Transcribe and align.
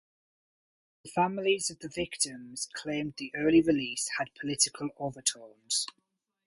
The 1.03 1.11
families 1.11 1.69
of 1.69 1.77
the 1.77 1.87
victims 1.87 2.67
claimed 2.73 3.13
the 3.17 3.31
early 3.35 3.61
release 3.61 4.09
had 4.17 4.33
political 4.33 4.89
overtones. 4.97 5.85